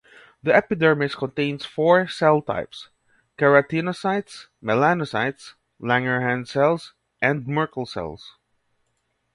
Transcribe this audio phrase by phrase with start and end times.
[0.41, 2.89] The epidermis contains four cell types:
[3.37, 8.35] keratinocytes, melanocytes, Langerhans cells, and Merkel cells.